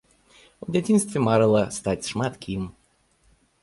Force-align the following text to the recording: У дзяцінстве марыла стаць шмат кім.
У 0.67 0.69
дзяцінстве 0.75 1.17
марыла 1.27 1.63
стаць 1.79 1.99
шмат 2.11 2.33
кім. 2.47 2.69